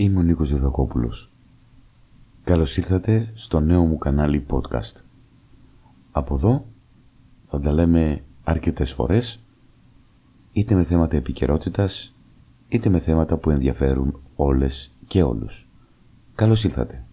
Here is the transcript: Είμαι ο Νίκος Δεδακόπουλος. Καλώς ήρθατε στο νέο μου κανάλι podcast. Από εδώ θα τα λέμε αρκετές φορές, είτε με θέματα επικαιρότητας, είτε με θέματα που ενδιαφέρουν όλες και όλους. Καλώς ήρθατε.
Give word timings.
Είμαι 0.00 0.18
ο 0.18 0.22
Νίκος 0.22 0.52
Δεδακόπουλος. 0.52 1.30
Καλώς 2.44 2.76
ήρθατε 2.76 3.32
στο 3.34 3.60
νέο 3.60 3.84
μου 3.84 3.98
κανάλι 3.98 4.46
podcast. 4.50 5.00
Από 6.10 6.34
εδώ 6.34 6.64
θα 7.46 7.60
τα 7.60 7.72
λέμε 7.72 8.22
αρκετές 8.44 8.92
φορές, 8.92 9.40
είτε 10.52 10.74
με 10.74 10.84
θέματα 10.84 11.16
επικαιρότητας, 11.16 12.14
είτε 12.68 12.88
με 12.88 12.98
θέματα 12.98 13.36
που 13.36 13.50
ενδιαφέρουν 13.50 14.20
όλες 14.36 14.90
και 15.06 15.22
όλους. 15.22 15.68
Καλώς 16.34 16.64
ήρθατε. 16.64 17.04